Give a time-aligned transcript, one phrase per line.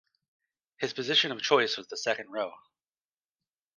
[0.77, 2.55] His position of choice was the second row.